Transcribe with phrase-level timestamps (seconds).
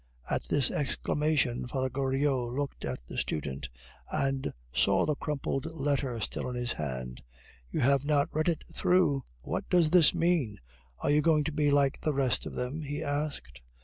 [0.27, 3.69] At this exclamation, Father Goriot looked at the student,
[4.11, 7.21] and saw the crumpled letter still in his hand.
[7.69, 9.23] "You have not read it through!
[9.43, 10.57] What does this mean?
[11.01, 13.61] Are you going to be like the rest of them?" he asked.